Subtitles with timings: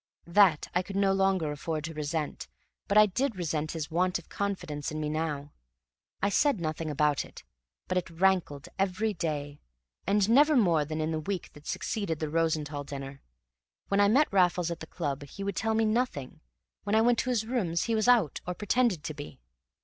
[0.25, 2.47] That I could no longer afford to resent,
[2.87, 5.53] but I did resent his want of confidence in me now.
[6.23, 7.43] I said nothing about it,
[7.87, 9.61] but it rankled every day,
[10.07, 13.21] and never more than in the week that succeeded the Rosenthall dinner.
[13.89, 16.39] When I met Raffles at the club he would tell me nothing;
[16.83, 19.39] when I went to his rooms he was out, or pretended to be.